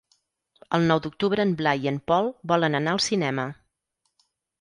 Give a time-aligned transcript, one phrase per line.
[0.77, 3.47] El nou d'octubre en Blai i en Pol volen anar al cinema.